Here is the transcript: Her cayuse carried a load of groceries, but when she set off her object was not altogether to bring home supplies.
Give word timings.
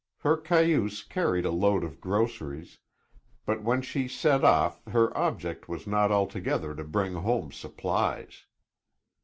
Her 0.21 0.35
cayuse 0.35 1.03
carried 1.03 1.45
a 1.45 1.51
load 1.51 1.83
of 1.83 2.01
groceries, 2.01 2.79
but 3.45 3.61
when 3.61 3.83
she 3.83 4.07
set 4.07 4.43
off 4.43 4.83
her 4.85 5.15
object 5.15 5.69
was 5.69 5.85
not 5.85 6.11
altogether 6.11 6.73
to 6.73 6.83
bring 6.83 7.13
home 7.13 7.51
supplies. 7.51 8.45